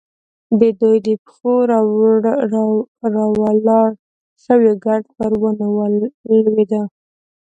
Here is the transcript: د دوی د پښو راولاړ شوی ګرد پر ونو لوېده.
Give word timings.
د 0.59 0.61
دوی 0.81 0.97
د 1.07 1.09
پښو 1.25 1.53
راولاړ 3.15 3.89
شوی 4.45 4.71
ګرد 4.85 5.05
پر 5.17 5.31
ونو 5.41 5.67
لوېده. 6.43 6.83